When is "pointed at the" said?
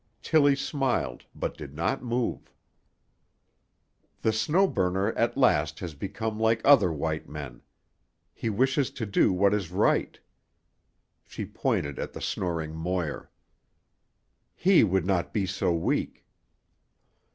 11.45-12.19